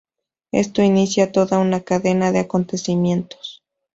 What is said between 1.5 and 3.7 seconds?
una cadena de acontecimientos.